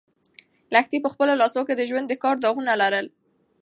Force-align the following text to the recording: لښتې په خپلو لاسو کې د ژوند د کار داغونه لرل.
لښتې 0.73 0.97
په 1.03 1.09
خپلو 1.13 1.33
لاسو 1.41 1.61
کې 1.67 1.73
د 1.77 1.81
ژوند 1.89 2.05
د 2.09 2.13
کار 2.23 2.35
داغونه 2.43 2.73
لرل. 2.81 3.05